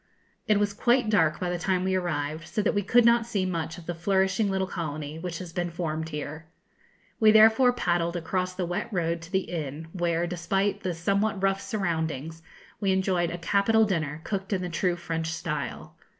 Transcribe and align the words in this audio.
It 0.47 0.57
was 0.59 0.73
quite 0.73 1.11
dark 1.11 1.39
by 1.39 1.51
the 1.51 1.59
time 1.59 1.83
we 1.83 1.93
arrived, 1.93 2.47
so 2.47 2.63
that 2.63 2.73
we 2.73 2.81
could 2.81 3.05
not 3.05 3.27
see 3.27 3.45
much 3.45 3.77
of 3.77 3.85
the 3.85 3.93
flourishing 3.93 4.49
little 4.49 4.65
colony 4.65 5.19
which 5.19 5.37
has 5.37 5.53
been 5.53 5.69
formed 5.69 6.09
here. 6.09 6.47
We 7.19 7.29
therefore 7.29 7.71
paddled 7.71 8.15
across 8.15 8.55
the 8.55 8.65
wet 8.65 8.89
road 8.91 9.21
to 9.21 9.31
the 9.31 9.41
inn, 9.41 9.89
where, 9.93 10.25
despite 10.25 10.81
the 10.81 10.95
somewhat 10.95 11.43
rough 11.43 11.61
surroundings, 11.61 12.41
we 12.79 12.91
enjoyed 12.91 13.29
a 13.29 13.37
capital 13.37 13.85
dinner, 13.85 14.21
cooked 14.23 14.51
in 14.53 14.63
the 14.63 14.69
true 14.69 14.95
French 14.95 15.27
style. 15.31 15.95